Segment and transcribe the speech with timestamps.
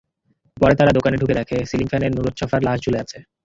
[0.57, 3.17] পরে তাঁরা দোকানে ঢুকে দেখেন, সিলিং ফ্যানের নুরুচ্ছফার লাশ ঝুলে আছে।